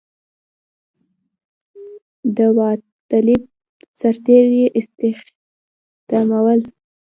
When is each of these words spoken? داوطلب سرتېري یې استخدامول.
داوطلب 2.37 3.41
سرتېري 3.99 4.55
یې 4.63 4.67
استخدامول. 4.79 6.59